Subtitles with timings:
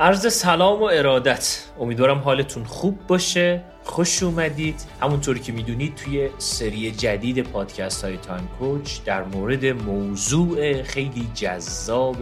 [0.00, 1.64] عرض سلام و ارادت.
[1.80, 4.80] امیدوارم حالتون خوب باشه خوش اومدید.
[5.00, 12.16] همونطور که می‌دونید توی سری جدید پادکست های تایم کوچ در مورد موضوع خیلی جذاب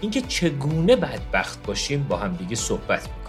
[0.00, 3.23] اینکه چگونه بدبخت باشیم با هم دیگه صحبت می‌کنیم.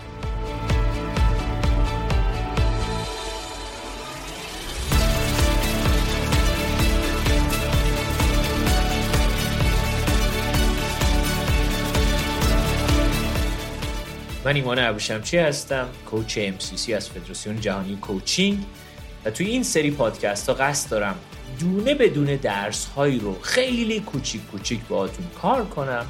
[14.46, 18.66] من ایمان ابوشمچی هستم کوچ MCC از فدراسیون جهانی کوچینگ.
[19.26, 21.16] و توی این سری پادکست ها قصد دارم
[21.60, 26.06] دونه بدون درس هایی رو خیلی کوچیک کوچیک باهاتون کار کنم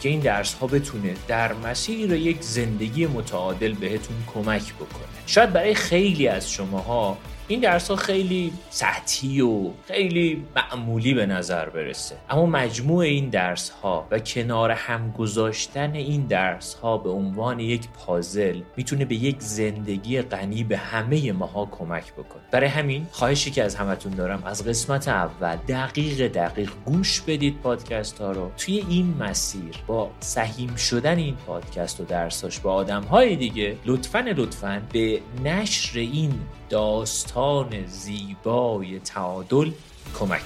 [0.00, 5.06] که این درس ها بتونه در مسیر یک زندگی متعادل بهتون کمک بکنه.
[5.26, 7.18] شاید برای خیلی از شماها
[7.48, 12.16] این درس ها خیلی سطحی و خیلی معمولی به نظر برسه.
[12.30, 17.88] اما مجموع این درس ها و کنار هم گذاشتن این درس ها به عنوان یک
[17.88, 22.42] پازل می‌تونه به یک زندگی غنی به همه ماها کمک بکنه.
[22.50, 28.18] برای همین خواهشی که از همتون دارم از قسمت اول دقیق دقیق گوش بدید پادکست
[28.20, 28.50] ها رو.
[28.56, 34.20] توی این مسیر با سهیم شدن این پادکست و درساش با آدم های دیگه لطفا
[34.36, 36.32] لطفا به نشر این
[36.72, 39.70] داستان زیبای تعادل
[40.18, 40.40] کمک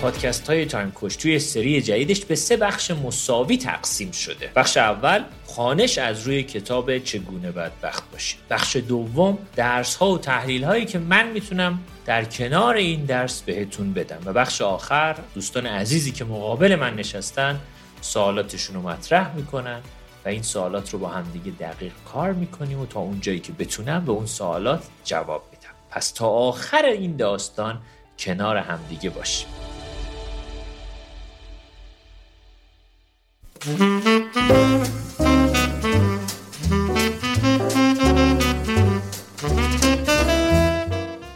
[0.00, 4.50] پادکست های تایم کوش توی سری جدیدش به سه بخش مساوی تقسیم شده.
[4.56, 10.64] بخش اول خانش از روی کتاب چگونه بدبخت باشید بخش دوم درس ها و تحلیل
[10.64, 14.18] هایی که من می‌تونم در کنار این درس بهتون بدم.
[14.24, 17.60] و بخش آخر دوستان عزیزی که مقابل من نشستن
[18.00, 19.80] سوالاتشون رو مطرح می‌کنن.
[20.26, 24.04] و این سوالات رو با هم دیگه دقیق کار می‌کنیم و تا اونجایی که بتونم
[24.04, 25.74] به اون سوالات جواب میدم.
[25.90, 27.82] پس تا آخر این داستان
[28.18, 29.48] کنار هم دیگه باشیم.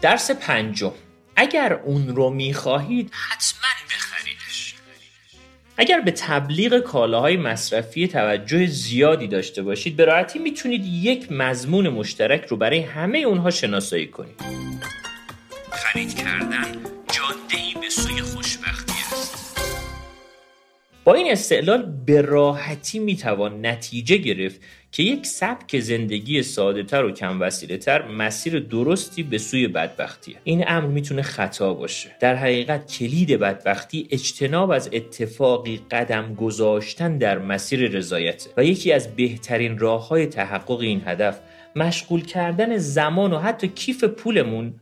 [0.02, 0.92] درس پنجم.
[1.36, 3.12] اگر اون رو می‌خواهید
[5.80, 12.44] اگر به تبلیغ کالاهای مصرفی توجه زیادی داشته باشید به راحتی می‌تونید یک مضمون مشترک
[12.44, 14.40] رو برای همه اونها شناسایی کنید.
[15.70, 16.72] خرید کردن
[17.12, 19.60] جاده ای به سوی خوشبختی است.
[21.04, 24.60] با این استعلال به راحتی می‌توان نتیجه گرفت
[24.92, 30.36] که یک سبک زندگی ساده تر و کم وسیله تر مسیر درستی به سوی بدبختیه.
[30.44, 32.16] این امر می‌تونه خطا باشه.
[32.20, 39.16] در حقیقت کلید بدبختی اجتناب از اتفاقی قدم گذاشتن در مسیر رضایته و یکی از
[39.16, 41.40] بهترین راه های تحقق این هدف
[41.76, 44.74] مشغول کردن زمان و حتی کیف پولمون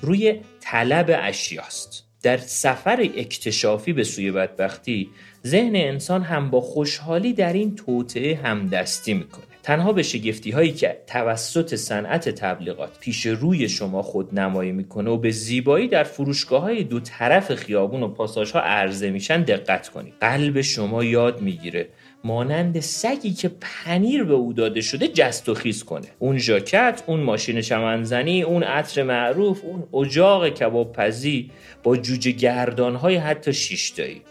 [0.00, 2.04] روی طلب اشیاست.
[2.22, 5.10] در سفر اکتشافی به سوی بدبختی
[5.46, 9.53] ذهن انسان هم با خوشحالی در این توطعه همدستی می‌کنه.
[9.64, 15.16] تنها به شگفتی هایی که توسط صنعت تبلیغات پیش روی شما خود نمایی می‌کنه و
[15.16, 20.14] به زیبایی در فروشگاه های دو طرف خیابون و پاساژ ها عرضه میشن دقت کنید.
[20.20, 21.88] قلب شما یاد می‌گیره.
[22.24, 26.08] مانند سگی که پنیر به او داده شده جست و خیز کنه.
[26.18, 31.50] اون ژاکت اون ماشین چمنزنی اون عطر معروف اون اجاق کباب پزی
[31.82, 34.22] با جوجه گردان های حتی شیشتایی.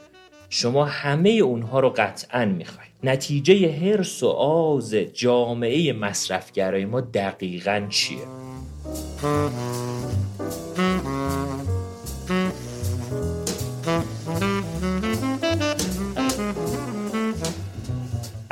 [0.50, 2.93] شما همه اونها رو قطعا می‌خواید.
[3.04, 8.18] نتیجه هرس و آز جامعه مصرفگرای ما دقیقا چیه؟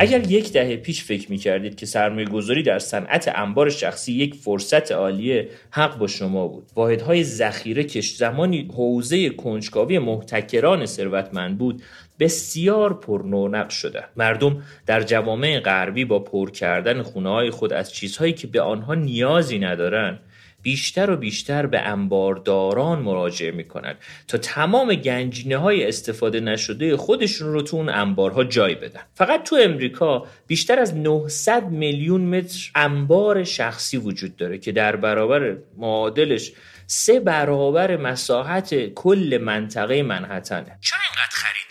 [0.01, 4.35] اگر یک دهه پیش فکر می کردید که سرمایه گذاری در صنعت انبار شخصی یک
[4.35, 6.67] فرصت عالیه حق با شما بود.
[6.75, 11.81] واحدهای ذخیره کش زمانی حوزه کنجکاوی محتکران ثروتمند بود
[12.19, 14.03] بسیار پرنونق شده.
[14.15, 18.95] مردم در جوامع غربی با پر کردن خونه های خود از چیزهایی که به آنها
[18.95, 20.19] نیازی ندارند
[20.61, 23.97] بیشتر و بیشتر به انبارداران مراجعه می‌کنند
[24.27, 29.01] تا تمام گنجینه های استفاده نشده خودشون رو تو اون انبارها جای بدن.
[29.15, 35.57] فقط تو امریکا بیشتر از 900 میلیون متر انبار شخصی وجود داره که در برابر
[35.77, 36.51] معادلش
[36.87, 40.77] سه برابر مساحت کل منطقه منحتنه.
[40.81, 41.70] چرا اینقدر خرید؟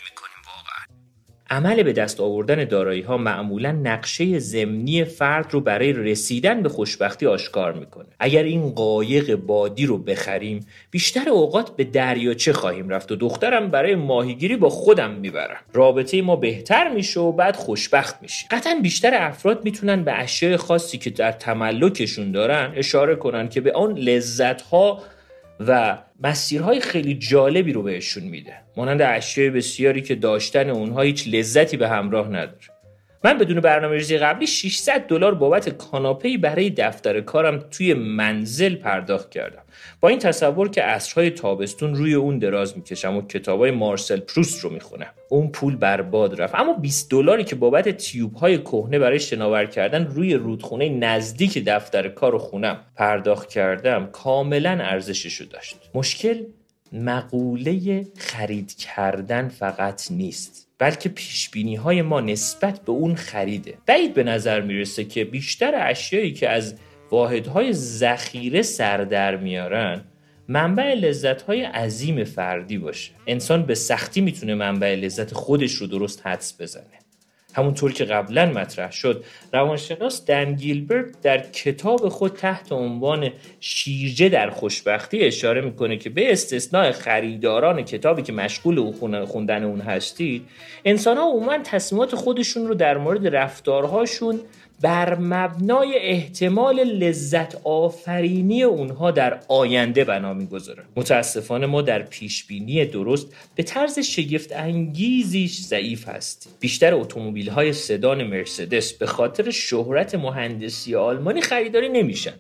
[1.50, 7.26] عمل به دست آوردن دارایی ها معمولا نقشه زمینی فرد رو برای رسیدن به خوشبختی
[7.26, 8.06] آشکار می‌کنه.
[8.18, 13.94] اگر این قایق بادی رو بخریم بیشتر اوقات به دریاچه خواهیم رفت و دخترم برای
[13.94, 15.60] ماهیگیری با خودم می‌برم.
[15.72, 20.98] رابطه ما بهتر میشه و بعد خوشبخت میشه قطعا بیشتر افراد می‌تونن به اشیاء خاصی
[20.98, 25.02] که در تملکشون دارن اشاره کنن که به آن لذت ها
[25.66, 28.54] و مسیرهای خیلی جالبی رو بهشون میده.
[28.76, 32.79] مانند اشیای بسیاری که داشتن اونها هیچ لذتی به همراه نداره.
[33.24, 39.30] من بدون برنامه ریزی قبلی 600 دلار بابت کاناپه برای دفتر کارم توی منزل پرداخت
[39.30, 39.62] کردم.
[40.00, 44.70] با این تصور که عصرهای تابستون روی اون دراز می‌کشم و کتابای مارسل پروست رو
[44.70, 45.10] می‌خونم.
[45.28, 46.54] اون پول برباد رفت.
[46.54, 52.08] اما 20 دلاری که بابت تیوب های کهنه برای شناور کردن روی رودخونه نزدیک دفتر
[52.08, 55.76] کار و خونم پرداخت کردم کاملا ارزششو داشت.
[55.94, 56.44] مشکل
[56.92, 60.69] مقوله خرید کردن فقط نیست.
[60.80, 63.74] بلکه پیشبینی های ما نسبت به اون خریده.
[63.86, 66.74] بعید به نظر می‌رسه که بیشتر اشیایی که از
[67.10, 70.04] واحدهای ذخیره سر در میارن
[70.48, 73.12] منبع لذت های عظیم فردی باشه.
[73.26, 76.99] انسان به سختی می‌تونه منبع لذت خودش رو درست حدس بزنه.
[77.54, 83.30] همونطور که قبلا مطرح شد روانشناس دن گیلبرت در کتاب خود تحت عنوان
[83.60, 88.92] شیرجه در خوشبختی اشاره می‌کنه که به استثناء خریداران کتابی که مشغول
[89.26, 90.46] خوندن اون هستید
[90.84, 94.40] انسان ها عموما تصمیمات خودشون رو در مورد رفتارهاشون
[94.82, 103.34] بر مبنای احتمال لذت آفرینی اونها در آینده بنا می‌گذاره متاسفانه ما در پیشبینی درست
[103.54, 106.52] به طرز شگفت انگیزیش ضعیف هستیم.
[106.60, 112.32] بیشتر اتومبیل های سدان مرسدس به خاطر شهرت مهندسی آلمانی خریداری نمیشن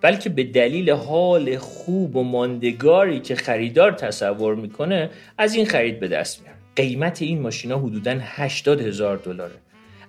[0.00, 6.08] بلکه به دلیل حال خوب و ماندگاری که خریدار تصور می‌کنه از این خرید به
[6.08, 9.54] دست میارن قیمت این ماشینا حدودا 80 هزار دلاره.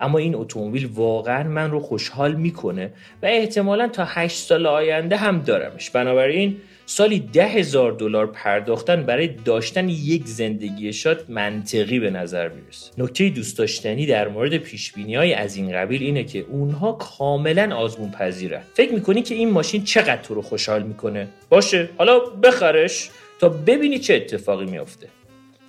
[0.01, 2.93] اما این اتومبیل واقعا من رو خوشحال می‌کنه
[3.23, 5.89] و احتمالا تا 8 سال آینده هم دارمش.
[5.89, 12.91] بنابراین سالی ده هزار دلار پرداختن برای داشتن یک زندگی شاد منطقی به نظر می‌رسه.
[12.97, 18.11] نکته دوست داشتنی در مورد پیش های از این قبیل اینه که اونها کاملا آزمون
[18.11, 23.09] پذیرن فکر می‌کنی که این ماشین چقدر تو رو خوشحال می‌کنه؟ باشه حالا بخرش
[23.39, 25.07] تا ببینی چه اتفاقی میافته.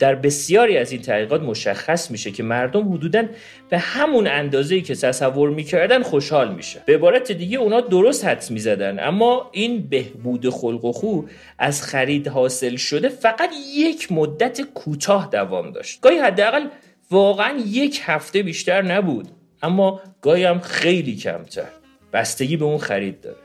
[0.01, 3.25] در بسیاری از این تحقیقات مشخص میشه که مردم حدودا
[3.69, 6.83] به همون اندازه‌ای که تصور می‌کردن خوشحال میشه.
[6.87, 11.23] به عبارت دیگه اونا درست حدس می‌زدن اما این بهبود خلق و خو
[11.59, 16.01] از خرید حاصل شده فقط یک مدت کوتاه دوام داشت.
[16.01, 16.67] گاهی حداقل
[17.11, 19.29] واقعا یک هفته بیشتر نبود
[19.63, 21.69] اما گاهی هم خیلی کمتر.
[22.13, 23.37] بستگی به اون خرید داره.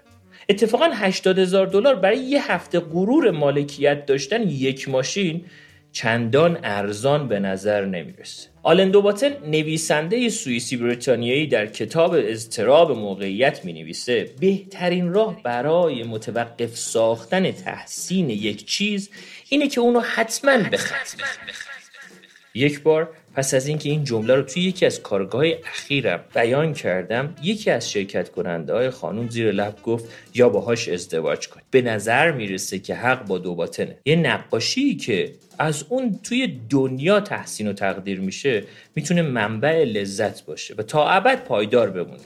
[0.49, 5.45] اتفاقا 80 هزار دلار برای یه هفته غرور مالکیت داشتن یک ماشین
[5.95, 8.50] چندان ارزان به نظر نمی‌رسه.
[8.63, 16.77] آلن دوباتن نویسنده سوئیسی بریتانیایی در کتاب اضطراب موقعیت می نویسه بهترین راه برای متوقف
[16.77, 19.09] ساختن تحسین یک چیز
[19.50, 21.24] اینه که اونو حتما بخرید
[22.53, 27.35] یک بار پس از اینکه این جمله رو توی یکی از کارگاه اخیرم بیان کردم
[27.43, 32.31] یکی از شرکت کننده های خانوم زیر لب گفت یا باهاش ازدواج کن به نظر
[32.31, 38.19] می‌رسه که حق با دوباتنه یه نقاشی که از اون توی دنیا تحسین و تقدیر
[38.19, 38.63] میشه
[38.95, 42.25] می‌تونه منبع لذت باشه و تا ابد پایدار بمونه.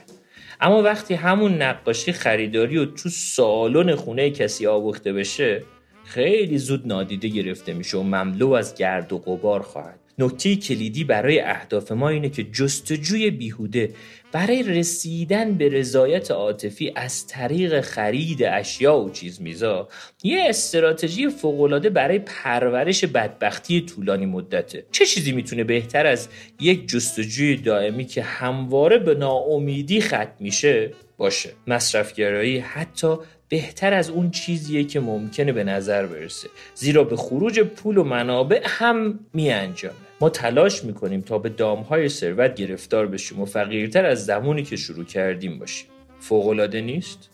[0.61, 5.63] اما وقتی همون نقاشی خریداری و تو سالن خونه کسی آوخته بشه
[6.03, 9.99] خیلی زود نادیده گرفته میشه و مملو از گرد و غبار خواهد.
[10.19, 13.93] نکته کلیدی برای اهداف ما اینه که جستجوی بیهوده
[14.31, 19.87] برای رسیدن به رضایت عاطفی از طریق خرید اشیا و چیز میزا
[20.23, 24.85] یه استراتژی فوقالعاده برای پرورش بدبختی طولانی مدته.
[24.91, 26.27] چه چیزی می‌تونه بهتر از
[26.59, 31.49] یک جستجوی دائمی که همواره به ناامیدی ختم میشه؟ باشه.
[31.67, 33.15] مصرفگرایی حتی
[33.49, 36.49] بهتر از اون چیزیه که ممکنه به نظر برسه.
[36.75, 42.09] زیرا به خروج پول و منابع هم می انجامه ما تلاش می‌کنیم تا به دامهای
[42.09, 45.87] ثروت گرفتار بشیم و فقیرتر از زمانی که شروع کردیم باشیم
[46.19, 47.29] فوقالعاده نیست؟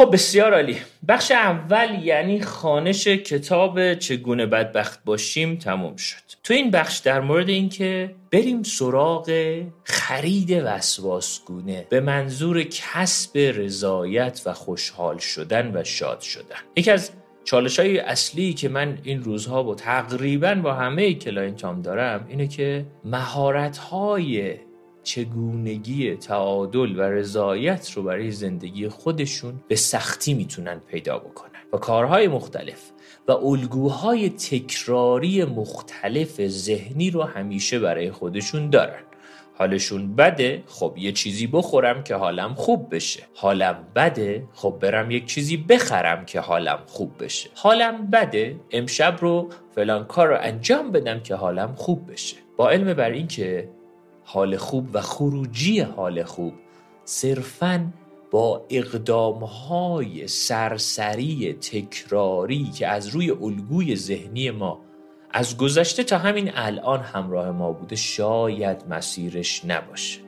[0.00, 0.76] خب بسیار عالی.
[1.08, 6.22] بخش اول یعنی خانش کتاب چگونه بدبخت باشیم تموم شد.
[6.44, 9.30] تو این بخش در مورد اینکه بریم سراغ
[9.84, 16.60] خرید وسواسگونه به منظور کسب رضایت و خوشحال شدن و شاد شدن.
[16.76, 17.10] یکی از
[17.44, 22.48] چالش های اصلی که من این روزها با تقریبا با همه client ام دارم اینه
[22.48, 24.54] که مهارت های
[25.02, 31.50] چگونگی تعادل و رضایت رو برای زندگی خودشون به سختی می‌تونن پیدا بکنن.
[31.72, 32.90] و کارهای مختلف
[33.28, 39.02] و الگوهای تکراری مختلف ذهنی رو همیشه برای خودشون دارن.
[39.58, 43.22] حالشون بده خب یه چیزی بخورم که حالم خوب بشه.
[43.34, 47.50] حالم بده خب برم یک چیزی بخرم که حالم خوب بشه.
[47.54, 52.36] حالم بده امشب رو فلان کار رو انجام بدم که حالم خوب بشه.
[52.56, 53.68] با علم بر این که
[54.32, 56.54] حال خوب و خروجی حال خوب.
[57.04, 57.92] صرفاً
[58.30, 64.80] با اقدامهای سرسری تکراری که از روی الگوی ذهنی ما
[65.30, 70.20] از گذشته تا همین الان همراه ما بوده شاید مسیرش نباشه.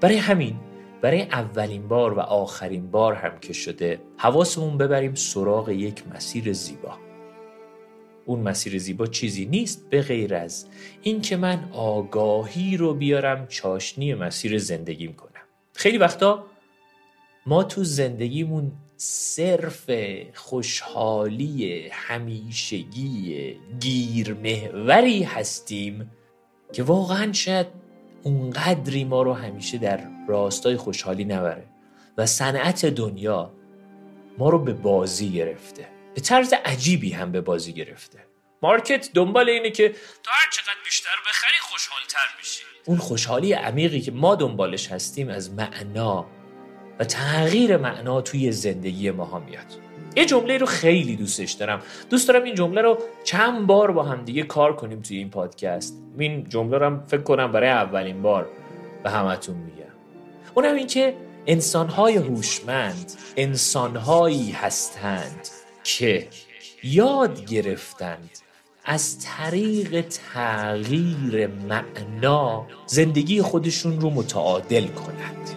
[0.00, 0.56] برای همین
[1.02, 6.98] برای اولین بار و آخرین بار هم که شده حواسمون ببریم سراغ یک مسیر زیبا.
[8.26, 10.66] اون مسیر زیبا چیزی نیست به غیر از
[11.02, 15.30] اینکه من آگاهی رو بیارم چاشنی مسیر زندگیم کنم.
[15.72, 16.46] خیلی وقتا
[17.46, 19.90] ما تو زندگیمون صرف
[20.34, 26.10] خوشحالی همیشگی گیرمهوری هستیم
[26.72, 27.66] که واقعا شاید
[28.22, 31.64] اونقدری ما رو همیشه در راستای خوشحالی نبره
[32.18, 33.52] و صنعت دنیا
[34.38, 35.93] ما رو به بازی گرفته.
[36.14, 38.18] به طرز عجیبی هم به بازی گرفته.
[38.62, 39.88] مارکت دنبال اینه که
[40.22, 42.62] تا هر چقدر بیشتر بخری خوشحالتر میشی.
[42.84, 46.26] اون خوشحالی عمیقی که ما دنبالش هستیم از معنا
[46.98, 49.66] و تغییر معنا توی زندگی ما ها میاد.
[50.16, 51.82] یه جمله رو خیلی دوستش دارم.
[52.10, 55.94] دوست دارم این جمله رو چند بار با هم دیگه کار کنیم توی این پادکست.
[56.18, 58.48] این جمله رو هم فکر کنم برای اولین بار
[59.02, 59.92] به همتون میگم.
[60.54, 61.16] اونم این که
[61.46, 65.48] انسانهای هوشمند انسانهایی هستند.
[65.84, 66.28] که
[66.82, 68.30] یاد گرفتند
[68.84, 75.50] از طریق تغییر معنا زندگی خودشون رو متعادل کنند.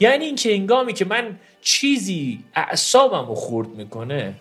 [0.00, 4.34] یعنی اینکه انگامی که من چیزی اعصابم رو خورد می‌کنه.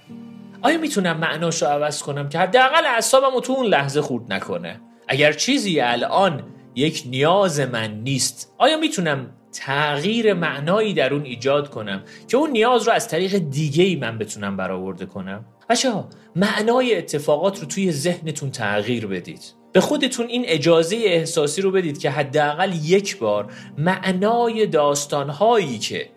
[0.61, 4.81] آیا می‌تونم معناش رو عوض کنم که حداقل اعصابم رو تو اون لحظه خورد نکنه؟
[5.07, 6.43] اگر چیزی الان
[6.75, 12.87] یک نیاز من نیست آیا می‌تونم تغییر معنایی در اون ایجاد کنم که اون نیاز
[12.87, 15.93] رو از طریق دیگه ای من بتونم برآورده کنم؟ بچه
[16.35, 19.53] معنای اتفاقات رو توی ذهنتون تغییر بدید.
[19.73, 26.09] به خودتون این اجازه احساسی رو بدید که حداقل یک بار معنای داستانهایی که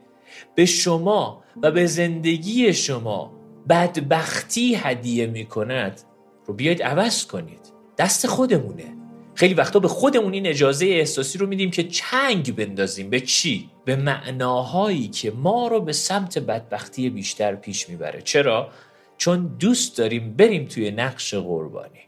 [0.54, 3.32] به شما و به زندگی شما
[3.68, 6.00] بدبختی هدیه می کند
[6.46, 7.60] رو بیاید عوض کنید.
[7.98, 8.96] دست خودمونه.
[9.34, 13.10] خیلی وقتا به خودمون این اجازه احساسی رو میدیم که چنگ بندازیم.
[13.10, 18.22] به چی؟ به معناهایی که ما رو به سمت بدبختی بیشتر پیش می‌بره.
[18.22, 18.70] چرا؟
[19.16, 22.00] چون دوست داریم بریم توی نقش قربانی.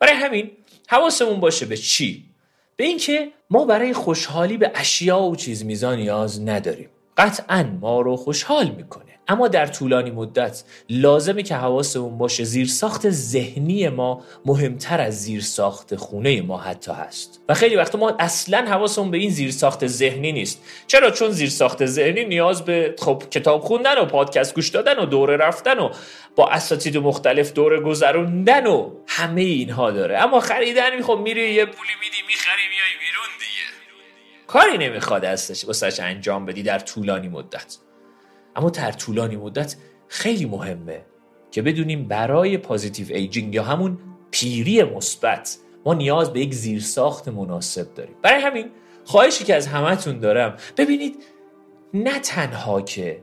[0.00, 0.50] برای همین
[0.88, 2.24] حواسمون باشه به چی؟
[2.76, 6.88] به اینکه ما برای خوشحالی به اشیا و چیز میزان نیاز نداریم.
[7.18, 9.04] قطعا ما رو خوشحال می‌کنه.
[9.30, 16.42] اما در طولانی مدت لازمه که حواسمون باشه زیرساخت ذهنی ما مهمتر از زیرساخت خونه
[16.42, 17.40] ما حتی هست.
[17.48, 20.62] و خیلی وقت ما اصلا حواسمون به این زیرساخت ذهنی نیست.
[20.86, 25.36] چرا؟ چون زیرساخت ذهنی نیاز به خب کتاب خوندن و پادکست گوش دادن و دوره
[25.36, 25.90] رفتن و
[26.36, 30.18] با اساتید مختلف دوره گذروندن و همه اینها داره.
[30.18, 32.77] اما خریدن خب میری یه پولی میدی می‌خری.
[34.48, 37.76] کاری نمی‌خواد ازش انجام بدی در طولانی مدت.
[38.56, 39.76] اما در طولانی مدت
[40.08, 41.04] خیلی مهمه
[41.50, 43.98] که بدونیم برای پازیتیو ایجینگ یا همون
[44.30, 48.14] پیری مثبت ما نیاز به یک زیرساخت مناسب داریم.
[48.22, 48.70] برای همین
[49.04, 51.22] خواهشی که از همتون دارم ببینید
[51.94, 53.20] نه تنها که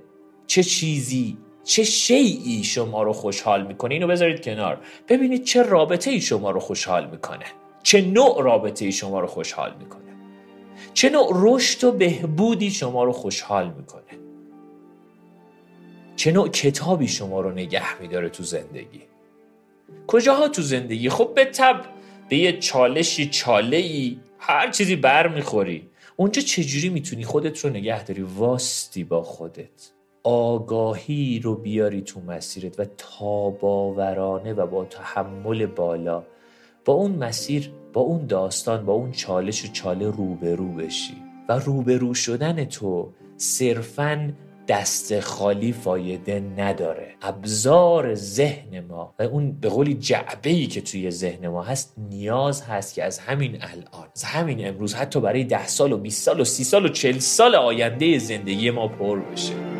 [0.48, 4.82] چه چیزی چه شیعی شما رو خوشحال می‌کنه اینو بذارید کنار.
[5.08, 7.46] ببینید چه رابطه ای شما رو خوشحال می‌کنه.
[7.84, 10.15] چه نوع رابطه ای شما رو خوشحال می‌کنه.
[10.96, 14.20] چه نوع رشد و بهبودی شما رو خوشحال می‌کنه؟
[16.16, 19.02] چه نوع کتابی شما رو نگه میداره تو زندگی؟
[20.08, 21.86] کجاها تو زندگی؟ خب به تب
[22.30, 25.88] به یه چالشی چاله ای هر چیزی بر می‌خوری.
[26.16, 29.92] اونجا چجوری می‌تونی خودت رو نگه داری؟ واستی با خودت.
[30.24, 36.24] آگاهی رو بیاری تو مسیرت و تاباورانه و با تحمل بالا.
[36.86, 41.14] با اون مسیر با اون داستان با اون چالش و چاله روبرو بشی.
[41.50, 44.34] و روبرو شدن تو صرفاً
[44.68, 47.16] دست خالی فایده نداره.
[47.22, 52.62] ابزار ذهن ما و اون به قولی جعبه ای که توی ذهن ما هست نیاز
[52.62, 56.40] هست که از همین الان از همین امروز حتی برای ده سال و 20 سال
[56.40, 59.75] و سی سال و چل سال آینده زندگی ما پر بشه.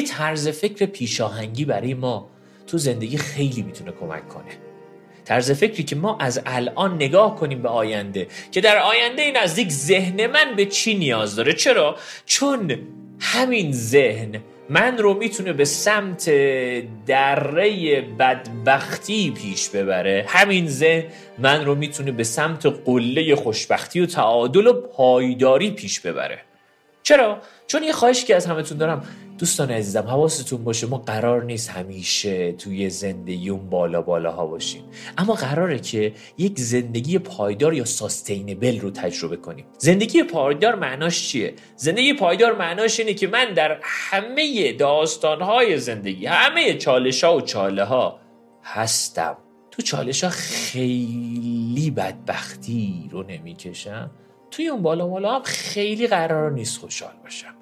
[0.00, 2.30] یه طرز فکر پیشاهنگی برای ما
[2.66, 4.52] تو زندگی خیلی می‌تونه کمک کنه.
[5.24, 10.26] طرز فکری که ما از الان نگاه کنیم به آینده که در آینده نزدیک ذهن
[10.26, 12.78] من به چی نیاز داره؟ چرا؟ چون
[13.20, 16.30] همین ذهن من رو می‌تونه به سمت
[17.06, 20.24] دره بدبختی پیش ببره.
[20.28, 21.04] همین ذهن
[21.38, 26.38] من رو می‌تونه به سمت قله خوشبختی و تعادل و پایداری پیش ببره.
[27.02, 29.04] چرا؟ چون یه خواهشی که از همتون دارم.
[29.40, 34.82] دوستان عزیزم حواستون باشه ما قرار نیست همیشه توی زندگی اون بالا بالا ها باشیم.
[35.18, 39.64] اما قراره که یک زندگی پایدار یا ساستینبل رو تجربه کنیم.
[39.78, 46.26] زندگی پایدار معناش چیه؟ زندگی پایدار معناش اینه که من در همه داستان های زندگی
[46.26, 48.20] همه چالش ها و چاله ها
[48.64, 49.36] هستم.
[49.70, 54.10] تو چالش ها خیلی بدبختی رو نمی‌کشم.
[54.50, 57.59] توی اون بالا بالا هم خیلی قرار نیست خوشحال باشم.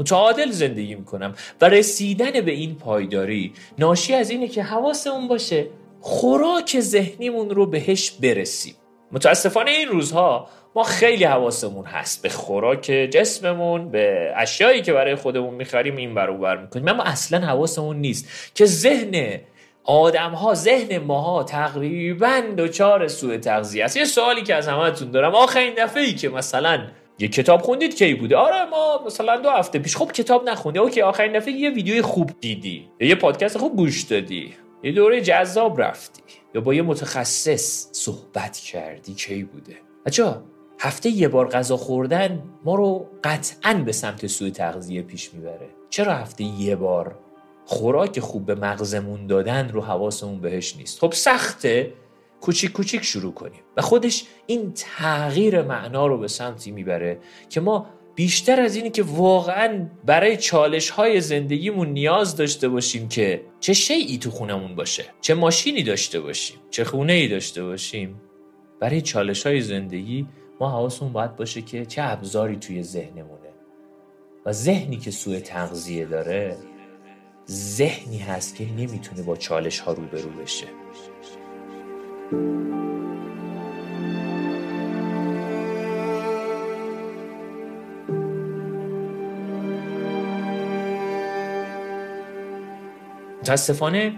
[0.00, 5.66] متعادل زندگی می‌کنم و رسیدن به این پایداری ناشی از اینه که حواسمون باشه
[6.00, 8.74] خوراک ذهنیمون رو بهش برسیم.
[9.12, 15.54] متاسفانه این روزها ما خیلی حواسمون هست به خوراک جسممون به اشیایی که برای خودمون
[15.54, 16.88] می‌خریم این بر بر می‌کنیم.
[16.88, 19.40] اما اصلا حواسمون نیست که ذهن
[19.84, 23.96] آدم ها ذهن ماها تقریبا دچار سوء تغذیه است.
[23.96, 25.34] یه سوالی که از همتون دارم.
[25.34, 26.80] آخرین دفعه ای که مثلا
[27.20, 29.96] یه کتاب خوندید کی بوده؟ آره ما مثلا دو هفته پیش.
[29.96, 32.88] خب کتاب نخوندی اوکی آخرین دفعه یه ویدیو خوب دیدی.
[33.00, 34.54] یه پادکست خوب گوش دادی.
[34.82, 36.22] یه دوره جذاب رفتی.
[36.54, 40.34] یا با یه متخصص صحبت کردی کی بوده؟ بچه
[40.80, 45.68] هفته یه بار غذا خوردن ما رو قطعا به سمت سوء تغذیه پیش می‌بره.
[45.90, 47.18] چرا هفته یه بار
[47.64, 51.92] خوراک خوب به مغزمون دادن رو حواسمون بهش نیست؟ خب سخته.
[52.40, 53.60] کوچیک کوچیک شروع کنیم.
[53.76, 57.18] و خودش این تغییر معنا رو به سمتی می‌بره
[57.48, 63.40] که ما بیشتر از اینی که واقعا برای چالش های زندگیمون نیاز داشته باشیم که
[63.60, 68.20] چه شیعی تو خونمون باشه چه ماشینی داشته باشیم چه خونه ای داشته باشیم.
[68.80, 70.26] برای چالش های زندگی
[70.60, 73.50] ما حواسمون باید باشه که چه ابزاری توی ذهنمونه.
[74.46, 76.56] و ذهنی که سوء تغذیه داره
[77.50, 80.66] ذهنی هست که نمی‌تونه با چالش ها روبرو بشه.
[93.42, 94.12] متاسفانه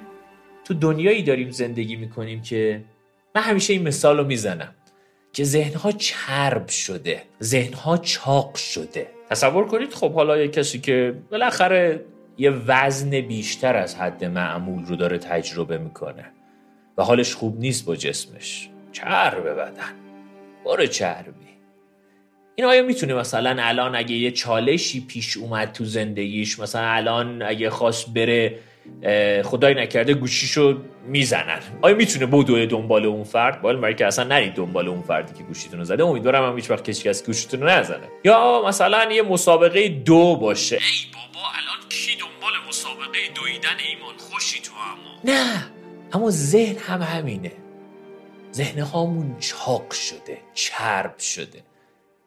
[0.65, 2.85] تو دنیایی داریم زندگی می‌کنیم که
[3.35, 4.75] من همیشه این مثال رو می‌زنم
[5.33, 9.07] که ذهنها چرب شده ذهنها چاق شده.
[9.31, 12.05] تصور کنید خب حالا یه کسی که بالاخره
[12.39, 16.25] یه وزن بیشتر از حد معمول رو داره تجربه می‌کنه.
[16.99, 18.69] و حالش خوب نیست با جسمش.
[18.93, 19.95] چرب بدن.
[20.65, 21.33] باره چربی.
[22.55, 27.71] این آیا می‌تونه مثلا الان اگه یه چالشی پیش اومد تو زندگیش مثلا الان اگه
[27.71, 28.59] خواست بره
[29.45, 31.61] خدای نکرده گوشیشو می‌زنن.
[31.83, 35.43] آیا می‌تونه بدوه دنبال اون فرد؟ باید برای که اصلا نرید دنبال اون فردی که
[35.43, 36.05] گوشیتون رو زده.
[36.05, 38.09] امیدوارم هم هیچ وقت کسی از گوشیتون رو نزنه.
[38.25, 40.77] یا مثلا یه مسابقه دو باشه.
[40.77, 40.83] ای
[41.15, 45.67] بابا الان کی دنبال مسابقه دویدن ایمان؟ خوشی تو اما نه.
[46.13, 47.53] اما ذهن هم همینه
[48.53, 51.65] ذهن هامون چاق شده چرب شده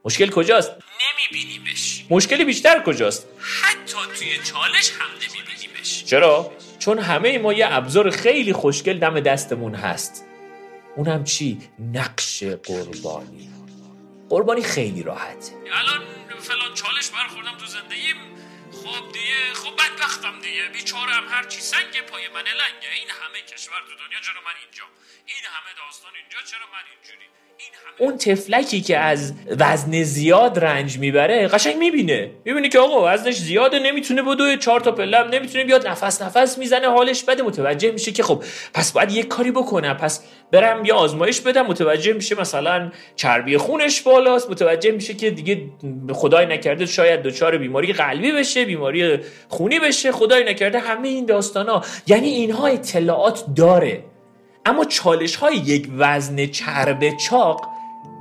[0.05, 3.27] مشکل کجاست؟ نمیبینیمش مشکلی بیشتر کجاست؟
[3.63, 9.75] حتی توی چالش هم نمیبینیمش چرا؟ چون همه ما یه ابزار خیلی خوشگل دم دستمون
[9.75, 10.25] هست
[10.95, 11.57] اونم چی؟
[11.93, 13.49] نقش قربانی
[14.29, 16.01] قربانی خیلی راحته الان
[16.39, 18.15] فلان چالش برخوردم تو زندگیم
[18.85, 20.65] خب دیگه خب بدبختم دیگه.
[20.65, 22.91] بیچارم هرچی سنگ پای من لنگه.
[22.91, 24.85] این همه کشور تو دنیا چرا من اینجا؟
[25.25, 27.27] این همه داستان اینجا چرا من اینجوری؟
[27.99, 32.31] اون تفلکی که از وزن زیاد رنج می‌بره قشنگ می‌بینه.
[32.45, 36.87] می‌بینه که آقا وزنش زیاده نمی‌تونه بدوه چهار تا پله نمی‌تونه بیاد نفس نفس می‌زنه
[36.87, 37.43] حالش بده.
[37.43, 39.93] متوجه میشه که خب پس باید یه کاری بکنم.
[39.93, 41.65] پس برم یه آزمایش بدم.
[41.65, 44.49] متوجه میشه مثلا چربی خونش بالاست.
[44.49, 45.61] متوجه میشه که دیگه
[46.13, 50.11] خدای نکرده شاید دچار بیماری قلبی بشه بیماری خونی بشه.
[50.11, 51.81] خدای نکرده همه این داستانا.
[52.07, 54.03] یعنی اینها اطلاعات داره.
[54.65, 57.69] اما چالش های یک وزن چرب چاق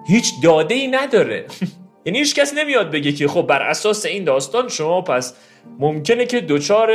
[0.07, 1.46] هیچ داده ای نداره.
[2.04, 5.35] یعنی هیچ کس نمیاد بگه که خب بر اساس این داستان شما پس
[5.78, 6.90] ممکنه که دچار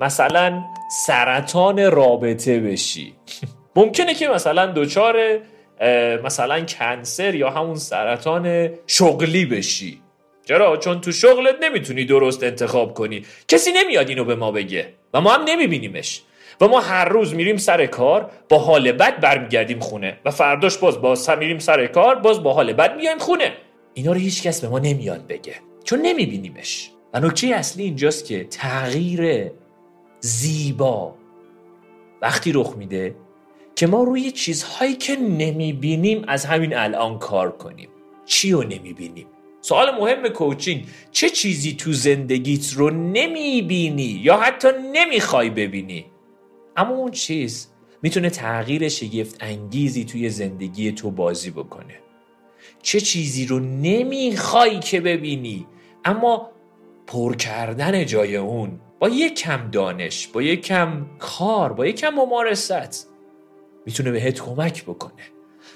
[0.00, 0.64] مثلا
[1.06, 3.14] سرطان رابطه بشی.
[3.76, 5.38] ممکنه که مثلا دچار
[6.24, 10.00] مثلا کنسر یا همون سرطان شغلی بشی.
[10.44, 13.24] چرا؟ چون تو شغلت نمی‌تونی درست انتخاب کنی.
[13.48, 16.22] کسی نمیاد اینو به ما بگه و ما هم نمیبینیمش.
[16.60, 20.18] و ما هر روز میریم سر کار با حال بد برمیگردیم خونه.
[20.24, 23.52] و فرداش باز باز میریم سر کار باز با حال بد میایم خونه.
[23.94, 25.54] اینا رو هیچ کس به ما نمیاد بگه.
[25.84, 26.90] چون نمیبینیمش.
[27.14, 29.50] و نکته اصلی اینجاست که تغییر
[30.20, 31.14] زیبا
[32.22, 33.14] وقتی رخ میده
[33.76, 37.88] که ما روی چیزهایی که نمی‌بینیم از همین الان کار کنیم.
[38.26, 39.26] چی رو نمی‌بینیم؟
[39.60, 40.84] سوال مهم کوچینگ.
[41.12, 46.04] چه چیزی تو زندگیت رو نمی‌بینی یا حتی نمی‌خوای ببینی؟
[46.78, 47.68] اما اون چیز
[48.02, 51.94] می‌تونه تغییر شگفت انگیزی توی زندگی تو بازی بکنه.
[52.82, 55.66] چه چیزی رو نمی‌خوای که ببینی
[56.04, 56.50] اما
[57.06, 62.10] پر کردن جای اون با یک کم دانش با یک کم کار با یک کم
[62.10, 63.08] ممارست
[63.86, 65.22] می‌تونه بهت کمک بکنه.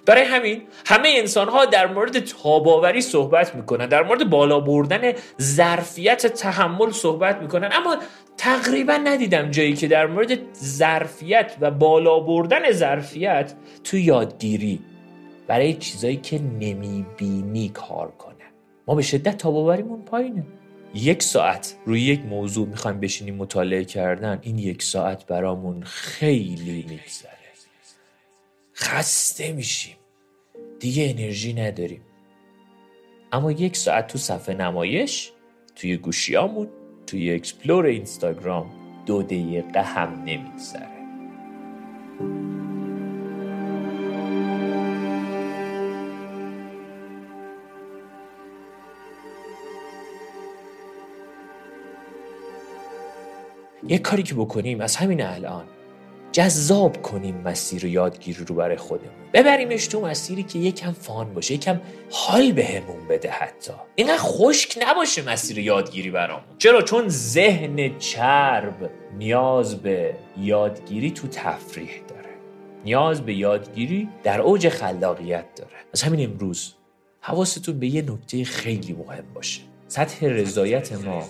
[0.06, 6.26] برای همین همه انسان ها در مورد تاباوری صحبت می‌کنن در مورد بالا بردن ظرفیت
[6.26, 7.96] تحمل صحبت می‌کنن اما
[8.36, 14.80] تقریبا ندیدم جایی که در مورد ظرفیت و بالا بردن ظرفیت تو یادگیری
[15.46, 18.44] برای چیزایی که نمی‌بینی کار کنه
[18.86, 20.46] ما به شدت تاب‌آوریمون پایینه.
[20.94, 27.32] یک ساعت روی یک موضوع می‌خوایم بشینیم مطالعه کردن این یک ساعت برامون خیلی میگذره.
[28.74, 29.96] خسته میشیم.
[30.80, 32.02] دیگه انرژی نداریم.
[33.32, 35.32] اما یک ساعت تو صفحه نمایش
[35.76, 36.68] توی گوشیامون
[37.12, 38.70] توی explore اینستاگرام
[39.06, 40.88] دو دقیقه هم نمیگذره.
[53.88, 55.64] یک کاری که بکنیم از همین الان
[56.32, 59.12] جذاب کنیم مسیر یادگیری رو برای خودمون.
[59.32, 63.72] ببریمش تو مسیری که یکم فان باشه یکم حال بهمون بده حتی.
[63.94, 66.44] اینقدر خشک نباشه مسیر یادگیری برامون.
[66.58, 72.30] چرا؟ چون ذهن چرب نیاز به یادگیری تو تفریح داره.
[72.84, 75.70] نیاز به یادگیری در اوج خلاقیت داره.
[75.92, 76.74] از همین امروز
[77.20, 79.60] حواستون به یه نکته خیلی مهم باشه.
[79.88, 81.24] سطح رضایت ما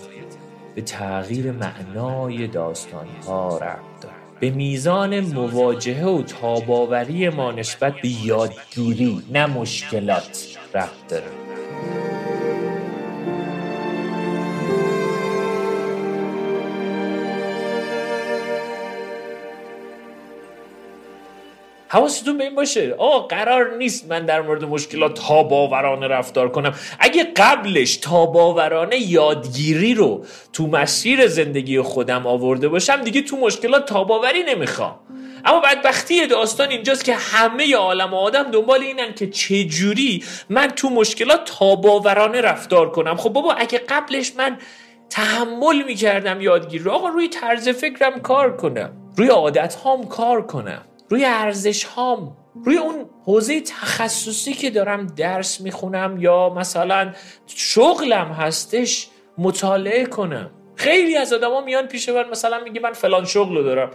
[0.75, 4.22] به تغییر معنای داستانها ربط داره.
[4.39, 11.52] به میزان مواجهه و تاباوری ما نسبت به یادگیری نه مشکلات رفت داره.
[21.93, 22.95] حواستون به این باشه.
[22.97, 26.73] آقا قرار نیست من در مورد مشکلات تاباورانه رفتار کنم.
[26.99, 34.43] اگه قبلش تاباورانه یادگیری رو تو مسیر زندگی خودم آورده باشم دیگه تو مشکلات تاباوری
[34.43, 34.99] نمی‌خوام.
[35.45, 41.57] اما بدبختی داستان اینجاست که همه عالم آدم دنبال اینن که چجوری من تو مشکلات
[41.59, 43.15] تاباورانه رفتار کنم.
[43.15, 44.57] خب بابا اگه قبلش من
[45.09, 48.91] تحمل می‌کردم یادگیری رو آقا روی طرز فکرم کار کنم.
[49.17, 50.81] روی عادت هام کار کنم.
[51.13, 57.13] روی ارزش هام روی اون حوزه تخصصی که دارم درس می‌خونم یا مثلا
[57.47, 60.51] شغلم هستش مطالعه کنم.
[60.75, 63.91] خیلی از آدما میان پیش من مثلا میگه من فلان شغل دارم.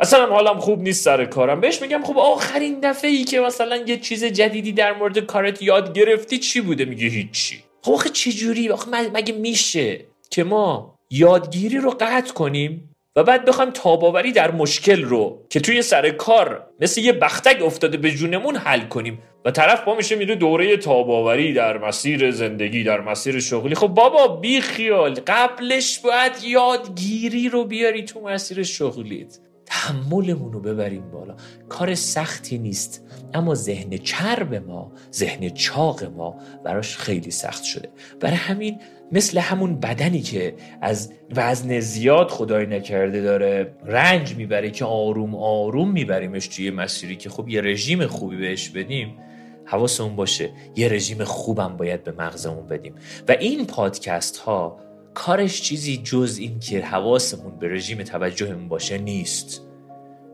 [0.00, 1.60] اصلا حالم خوب نیست سر کارم.
[1.60, 5.92] بهش میگم خب آخرین دفعه ای که مثلا یه چیز جدیدی در مورد کارت یاد
[5.92, 7.64] گرفتی چی بوده؟ میگه هیچی.
[7.82, 13.70] خب آخه چجوری؟ آخه مگه میشه که ما یادگیری رو قطع کنیم؟ و بعد بخوایم
[13.70, 18.80] تاباوری در مشکل رو که توی سر کار مثل یه بختک افتاده به جونمون حل
[18.80, 19.18] کنیم.
[19.44, 23.74] و طرف با میشه میره دوره تاباوری در مسیر زندگی در مسیر شغلی.
[23.74, 25.20] خب بابا بی خیال.
[25.26, 29.38] قبلش باید یادگیری رو بیاری تو مسیر شغلیت.
[29.66, 31.36] تحملمون رو ببریم بالا.
[31.68, 37.88] کار سختی نیست اما ذهن چرب ما ذهن چاق ما براش خیلی سخت شده.
[38.20, 38.80] برای همین
[39.12, 45.90] مثل همون بدنی که از وزن زیاد خدای نکرده داره رنج می‌بره که آروم آروم
[45.90, 49.18] میبریمش توی مسیری که خب یه رژیم خوبی بهش بدیم
[49.64, 52.94] حواسمون باشه یه رژیم خوبم باید به مغزمون بدیم.
[53.28, 54.78] و این پادکست ها
[55.14, 59.62] کارش چیزی جز این که حواسمون به رژیم توجهمون باشه نیست.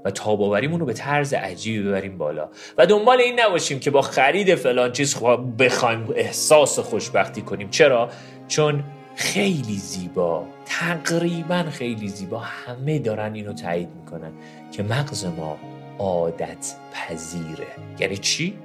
[0.04, 2.48] و تاباوریمون رو به طرز عجیبی ببریم بالا.
[2.78, 5.16] و دنبال این نباشیم که با خرید فلان چیز
[5.58, 7.70] بخوایم احساس خوشبختی کنیم.
[7.70, 8.10] چرا؟
[8.48, 8.84] چون
[9.16, 14.32] خیلی زیبا تقریبا خیلی زیبا همه دارن اینو تایید می‌کنن
[14.72, 15.58] که مغز ما
[15.98, 17.66] عادت پذیره
[17.98, 18.58] یعنی چی؟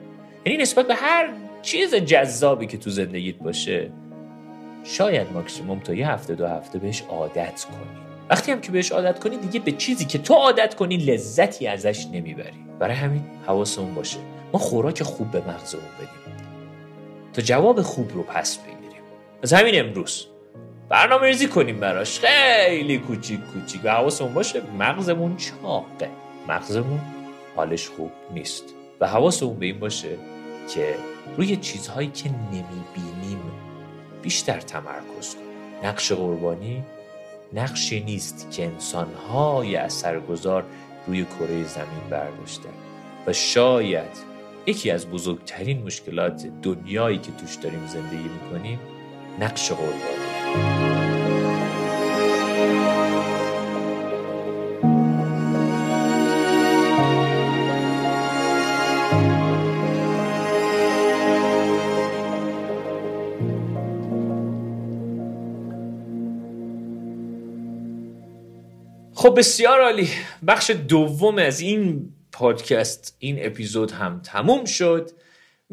[0.46, 1.30] یعنی نسبت به هر
[1.62, 3.92] چیز جذابی که تو زندگیت باشه
[4.84, 8.04] شاید ماکسیموم تا یه هفته دو هفته بهش عادت کنی.
[8.30, 12.08] وقتی هم که بهش عادت کنی دیگه به چیزی که تو عادت کنی لذتی ازش
[12.08, 12.66] نمی‌بری.
[12.80, 14.18] برای همین حواسمون باشه.
[14.54, 16.38] ما خوراک خوب به مغزمون بدیم.
[17.34, 18.83] تا جواب خوب رو پس بگیریم
[19.44, 20.26] از همین امروز.
[20.90, 22.20] برنامه ریزی کنیم براش.
[22.20, 23.82] خیلی کوچیک کوچیک.
[23.84, 26.10] و حواسمون باشه مغزمون چاقه.
[26.48, 27.02] مغزمون
[27.56, 28.64] حالش خوب نیست.
[29.00, 30.18] و حواسمون به این باشه
[30.74, 30.96] که
[31.38, 33.42] روی چیزهایی که نمی‌بینیم
[34.22, 35.48] بیشتر تمرکز کنیم.
[35.84, 36.84] نقش قربانی
[37.54, 40.64] نقشی نیست که انسانهای اثرگذار
[41.08, 42.70] روی کره زمین برداشتن.
[43.28, 44.34] و شاید
[44.66, 48.80] یکی از بزرگترین مشکلات دنیایی که توش داریم زندگی می‌کنیم
[49.40, 50.24] نقش قربانی
[69.24, 70.10] خب بسیار عالی.
[70.48, 75.12] بخش دوم از این پادکست این اپیزود هم تموم شد.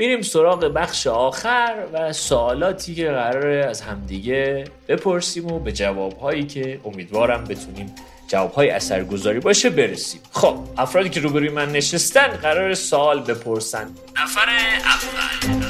[0.01, 6.81] میریم سراغ بخش آخر و سوالاتی که قراره از همدیگه بپرسیم و به جوابهایی که
[6.85, 7.95] امیدوارم بتونیم
[8.29, 10.21] جوابهای اثرگذاری باشه برسیم.
[10.33, 13.91] خب افرادی که روبروی من نشستن قرار سوال بپرسن.
[14.23, 14.49] نفر
[14.85, 15.61] اول.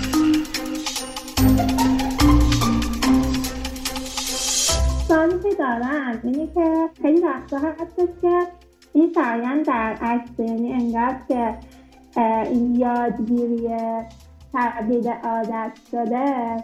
[5.08, 8.46] سوالی که دارم اینه که خیلی وقتا هست که
[8.92, 11.54] این فرایند برعکسه یعنی انقدر که
[12.16, 13.68] این یادگیری
[14.54, 16.56] تبدیل عادت شده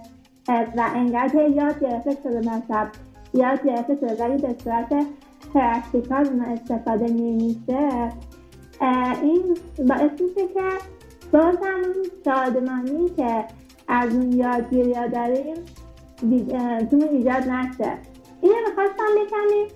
[0.48, 2.88] و انقدر یاد گرفته شده مثلا
[3.34, 5.06] یاد گرفته شده ولی به صورت
[5.54, 8.12] practical اون استفاده نمیشه.
[9.22, 9.56] این
[9.88, 10.62] باعث میشه که
[11.32, 11.82] باز هم
[12.24, 13.44] شادمانی که
[13.88, 15.56] از اون یادگیری داریم
[16.90, 17.92] تو ایجاد نشه.
[18.40, 19.66] اینو می‌خواستم بکنیم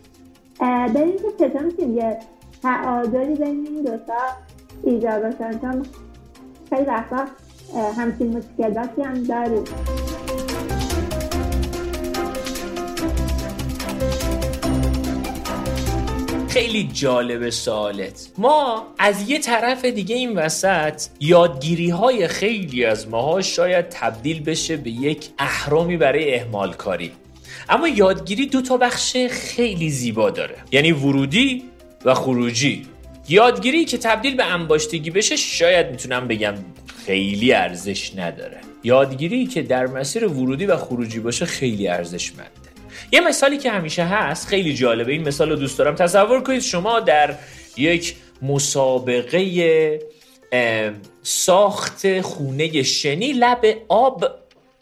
[0.94, 2.18] بریم که چطور می‌تونیم یه
[2.62, 4.18] تعادلی بین این دوتا
[4.84, 5.82] ایجاد چون
[6.70, 7.24] خیلی وقتا
[7.96, 9.64] همچین مشکلاتی هم داریم.
[16.48, 18.28] خیلی جالب سوالت.
[18.38, 24.76] ما از یه طرف دیگه این وسط یادگیری های خیلی از ماها شاید تبدیل بشه
[24.76, 27.12] به یک اهرامی برای اهمال کاری
[27.68, 30.56] اما یادگیری دو تا بخش خیلی زیبا داره.
[30.72, 31.64] یعنی ورودی
[32.04, 32.86] و خروجی.
[33.30, 36.54] یادگیری که تبدیل به انباشتگی بشه شاید می‌تونم بگم
[37.06, 38.60] خیلی ارزش نداره.
[38.84, 42.50] یادگیری که در مسیر ورودی و خروجی باشه خیلی ارزشمنده.
[43.12, 45.94] یه مثالی که همیشه هست خیلی جالبه این مثال رو دوست دارم.
[45.94, 47.34] تصور کنید شما در
[47.76, 50.00] یک مسابقه
[51.22, 54.24] ساخت خونه شنی لب آب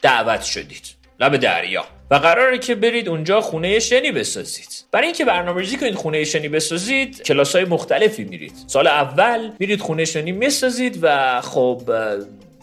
[0.01, 0.83] دعوت شدید.
[1.19, 1.85] لب دریا.
[2.11, 4.85] و قراره که برید اونجا خونه شنی بسازید.
[4.91, 8.53] برای اینکه برنامه‌ریزی کنید خونه شنی بسازید کلاس های مختلفی میرید.
[8.67, 11.81] سال اول میرید خونه شنی می‌سازید و خب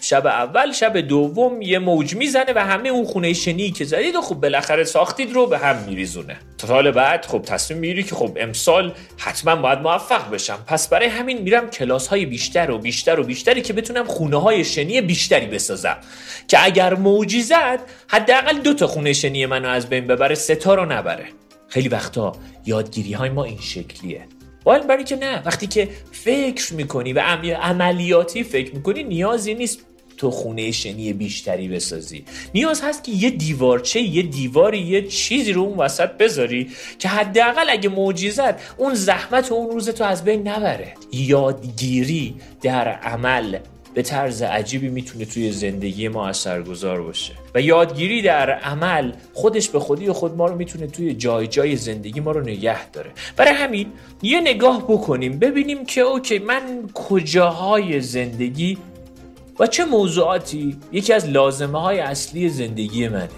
[0.00, 4.20] شب اول شب دوم یه موج می‌زنه و همه اون خونه شنی که زدید و
[4.20, 6.36] خب بالاخره ساختید رو به هم میریزونه.
[6.58, 10.58] تا سال بعد خب تصمیم می‌گیری که خب امسال حتما باید موفق بشم.
[10.66, 14.64] پس برای همین میرم کلاس های بیشتر و بیشتر و بیشتری که بتونم خونه های
[14.64, 15.96] شنی بیشتری بسازم.
[16.48, 20.74] که اگر موجی زد حداقل دو تا خونه شنی منو از بین ببره سه تا
[20.74, 21.26] رو نبره.
[21.68, 22.32] خیلی وقتا
[22.66, 24.35] یادگیری های ما این شکلیه.
[24.66, 25.42] ولی برای که نه.
[25.46, 27.20] وقتی که فکر می‌کنی و
[27.62, 29.78] عملیاتی فکر می‌کنی نیازی نیست
[30.16, 32.24] تو خونه شنی بیشتری بسازی.
[32.54, 37.66] نیاز هست که یه دیوارچه یه دیواری یه چیزی رو اون وسط بذاری که حداقل
[37.70, 40.92] اگه معجزت اون زحمت اون روز تو از بین نبره.
[41.12, 43.58] یادگیری در عمل.
[43.96, 47.32] به طرز عجیبی می‌تونه توی زندگی ما اثرگذار باشه.
[47.54, 52.20] و یادگیری در عمل خودش به خودی خود ما رو می‌تونه توی جای جای زندگی
[52.20, 53.10] ما رو نگه داره.
[53.36, 53.86] برای همین
[54.22, 56.62] یه نگاه بکنیم ببینیم که اوکی من
[56.94, 58.78] کجاهای زندگی
[59.60, 63.28] و چه موضوعاتی یکی از لازمه های اصلی زندگی منه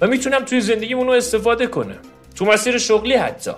[0.00, 1.98] و می‌تونم توی زندگیمون رو استفاده کنم.
[2.34, 3.50] تو مسیر شغلی حتی.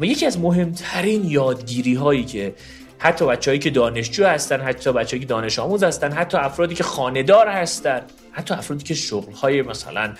[0.00, 2.54] و یکی از مهمترین یادگیری هایی که
[3.02, 7.48] حتی بچههایی که دانشجو هستن حتی بچههایی که دانش آموز هستن حتی افرادی که خاندار
[7.48, 10.14] هستن حتی افرادی که شغل های مثلا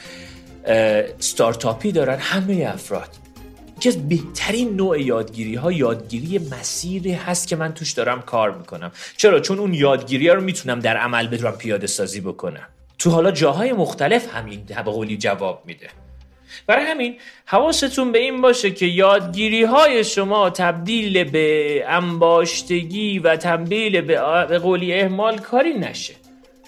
[1.18, 3.08] ستارتاپی دارن همه افراد.
[3.76, 8.92] یکی از بهترین نوع یادگیری ها یادگیری مسیری هست که من توش دارم کار می‌کنم.
[9.16, 12.66] چرا؟ چون اون یادگیری ها رو می‌تونم در عمل بتونم پیاده سازی بکنم.
[12.98, 15.88] تو حالا جاهای مختلف همین به قولی جواب میده.
[16.66, 24.00] برای همین حواستون به این باشه که یادگیری های شما تبدیل به انباشتگی و تبدیل
[24.00, 26.14] به قولی اهمال کاری نشه.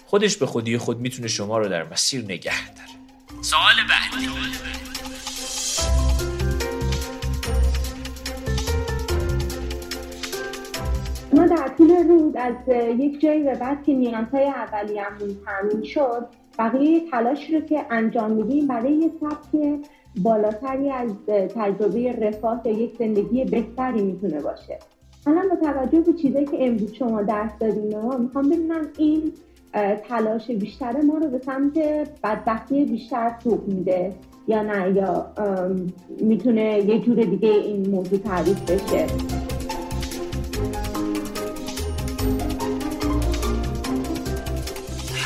[0.05, 2.89] خودش به خودی خود می‌تونه شما رو در مسیر نگه داره.
[3.41, 4.27] سوال بعدی.
[11.33, 12.53] ما در طول روز از
[12.99, 18.67] یک جایی به بعد که نیازهای اولیه‌مون تامین شد بقیه تلاش رو که انجام میدیم
[18.67, 19.79] برای یه سبک
[20.23, 24.79] بالاتری از تجربه رفاه یا یک زندگی بهتری می‌تونه باشه.
[25.27, 29.31] الان با توجه به چیزایی که امروز شما درس دادین ما می‌خوام ببینم این
[30.09, 31.77] تلاش بیشتر ما رو به سمت
[32.23, 34.13] بدبختی بیشتر سوق میده
[34.47, 35.27] یا نه؟ یا
[36.21, 39.05] می‌تونه یه جور دیگه این موضوع تعریف بشه؟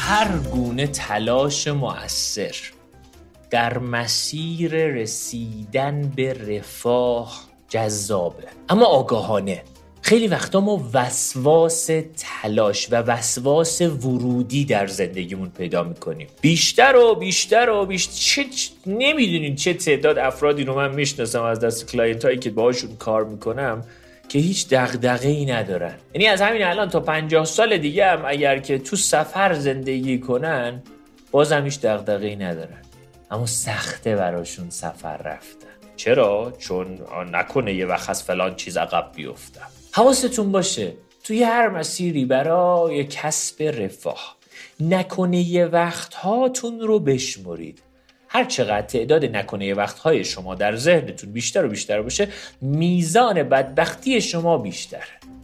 [0.09, 2.55] هر گونه تلاش مؤثر.
[3.49, 8.43] در مسیر رسیدن به رفاه جذابه.
[8.69, 9.63] اما آگاهانه.
[10.01, 16.27] خیلی وقتا ما وسواس تلاش و وسواس ورودی در زندگیمون پیدا می‌کنیم.
[16.41, 18.45] بیشتر و بیشتر و بیشتر چه
[18.85, 23.83] نمی‌دونین چه تعداد افرادی رو من می‌شناسم از دسته client هایی که باهاشون کار می‌کنم.
[24.29, 25.95] که هیچ دغدغه ای ندارن.
[26.13, 30.83] یعنی از همین الان تا 50 سال دیگه هم اگر که تو سفر زندگی کنن
[31.31, 32.81] بازم هیچ دغدغه ای ندارن.
[33.31, 35.67] اما سخته براشون سفر رفتن.
[35.95, 36.99] چرا؟ چون
[37.31, 43.63] نکنه یه وقت از فلان چیز عقب بیفتم حواستون باشه توی هر مسیری برای کسب
[43.63, 44.37] رفاه
[44.79, 47.81] نکنه یه وقت هاتون رو بشمرید.
[48.37, 52.27] هر چقدر تعداد نکنه وقت های شما در ذهنتون بیشتر و بیشتر باشه
[52.61, 55.01] میزان بدبختی شما بیشتره.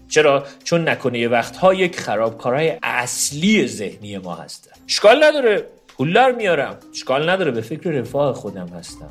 [0.09, 4.71] چرا؟ چون نکنه وقت ها یک خرابکارهای اصلی ذهنی ما هستن.
[4.87, 5.65] اشکال نداره.
[5.87, 6.77] پول در میارم.
[6.93, 7.51] اشکال نداره.
[7.51, 9.09] به فکر رفاه خودم هستم.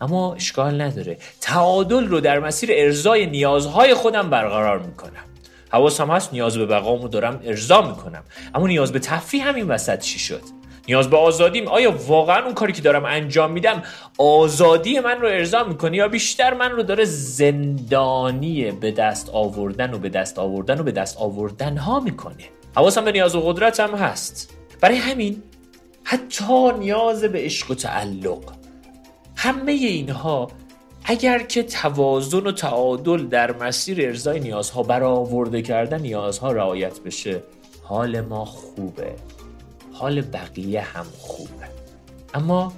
[0.00, 1.18] اما اشکال نداره.
[1.40, 5.24] تعادل رو در مسیر ارزای نیازهای خودم برقرار می‌کنم.
[5.72, 8.22] حواسم هست نیاز به بقامو دارم ارضا می‌کنم.
[8.54, 10.59] اما نیاز به تفریح همین وسط چی شد؟
[10.90, 11.68] نیاز به آزادیم.
[11.68, 13.82] آیا واقعا اون کاری که دارم انجام میدم
[14.18, 19.98] آزادی من رو ارضا می‌کنه یا بیشتر من رو داره زندانی به دست آوردن و
[19.98, 22.44] به دست آوردن و به دست آوردن ها می‌کنه؟
[22.76, 24.54] حواسم به نیاز و قدرت هم هست.
[24.80, 25.42] برای همین
[26.04, 28.52] حتی نیاز به عشق و تعلق
[29.36, 30.50] همه اینها
[31.04, 37.42] اگر که توازن و تعادل در مسیر ارزای نیازها برآورده کردن نیازها رعایت بشه
[37.82, 39.14] حال ما خوبه.
[40.00, 41.50] حال بقیه هم خوبه.
[42.34, 42.72] اما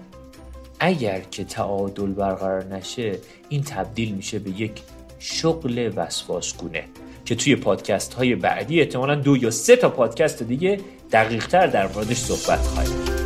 [0.81, 4.83] اگر که تعادل برقرار نشه این تبدیل میشه به یک
[5.19, 6.85] شغل وسواسگونه
[7.25, 10.81] که توی پادکست های بعدی احتمالا دو یا سه تا پادکست دیگه
[11.13, 13.22] دقیقتر در موردش صحبت خواهیم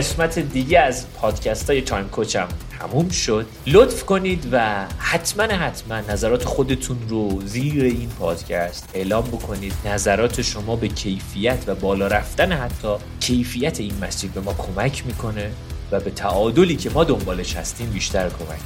[0.00, 3.46] قسمت دیگه از پادکست های تایم کوچم تموم شد.
[3.66, 9.72] لطف کنید و حتما حتما نظرات خودتون رو زیر این پادکست اعلام بکنید.
[9.84, 12.88] نظرات شما به کیفیت و بالا رفتن حتی
[13.20, 15.50] کیفیت این مسیر به ما کمک می‌کنه
[15.92, 18.60] و به تعادلی که ما دنبالش هستیم بیشتر کمک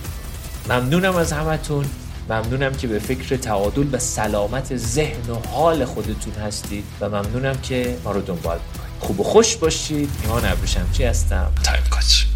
[0.69, 1.87] ممنونم از همتون.
[2.31, 7.97] ممنونم که به فکر تعادل و سلامت ذهن و حال خودتون هستید و ممنونم که
[8.05, 8.59] ما رو دنبال
[9.05, 10.11] خوب و خوش باشید.
[10.23, 12.34] ایمان ابروشمچی هستم؟ تایم کاچ